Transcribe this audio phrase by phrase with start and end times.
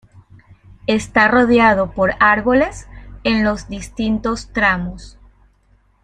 [0.87, 2.87] Está rodeado por árboles
[3.23, 5.19] en los distintos tramos.